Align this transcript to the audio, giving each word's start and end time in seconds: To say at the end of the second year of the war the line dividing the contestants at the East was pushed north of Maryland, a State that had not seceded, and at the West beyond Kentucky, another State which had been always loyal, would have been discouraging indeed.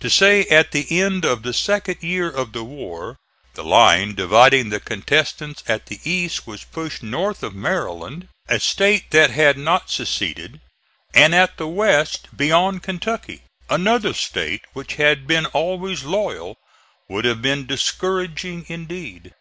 To 0.00 0.10
say 0.10 0.44
at 0.48 0.72
the 0.72 1.00
end 1.00 1.24
of 1.24 1.42
the 1.42 1.54
second 1.54 2.02
year 2.02 2.30
of 2.30 2.52
the 2.52 2.62
war 2.62 3.16
the 3.54 3.64
line 3.64 4.14
dividing 4.14 4.68
the 4.68 4.78
contestants 4.78 5.64
at 5.66 5.86
the 5.86 6.00
East 6.04 6.46
was 6.46 6.64
pushed 6.64 7.02
north 7.02 7.42
of 7.42 7.54
Maryland, 7.54 8.28
a 8.46 8.60
State 8.60 9.10
that 9.12 9.30
had 9.30 9.56
not 9.56 9.88
seceded, 9.90 10.60
and 11.14 11.34
at 11.34 11.56
the 11.56 11.66
West 11.66 12.28
beyond 12.36 12.82
Kentucky, 12.82 13.40
another 13.70 14.12
State 14.12 14.60
which 14.74 14.96
had 14.96 15.26
been 15.26 15.46
always 15.46 16.04
loyal, 16.04 16.58
would 17.08 17.24
have 17.24 17.40
been 17.40 17.64
discouraging 17.64 18.66
indeed. 18.68 19.32